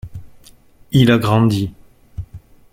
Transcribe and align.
Il 0.93 1.11
a 1.11 1.19
grandi. 1.19 1.71